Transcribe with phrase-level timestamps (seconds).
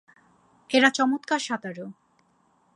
[0.69, 1.85] এরা চমৎকার সাঁতারু।